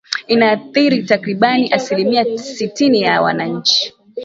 Inaathiri 0.27 1.03
takribani 1.03 1.71
asilimia 1.73 2.37
sitini 2.37 3.01
ya 3.01 3.21
Wananchi 3.21 3.93